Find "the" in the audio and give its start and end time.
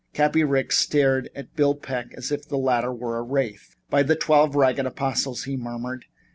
2.47-2.57, 4.01-4.15